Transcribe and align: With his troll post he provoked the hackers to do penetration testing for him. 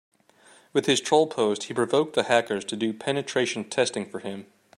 With 0.73 0.87
his 0.87 0.99
troll 0.99 1.27
post 1.27 1.65
he 1.65 1.75
provoked 1.75 2.15
the 2.15 2.23
hackers 2.23 2.65
to 2.65 2.75
do 2.75 2.91
penetration 2.91 3.65
testing 3.65 4.09
for 4.09 4.17
him. 4.17 4.47